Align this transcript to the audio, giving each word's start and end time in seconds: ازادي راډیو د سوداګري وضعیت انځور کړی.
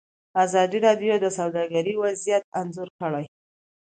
ازادي 0.43 0.77
راډیو 0.85 1.13
د 1.23 1.27
سوداګري 1.37 1.93
وضعیت 2.03 2.43
انځور 2.61 2.89
کړی. 2.99 3.25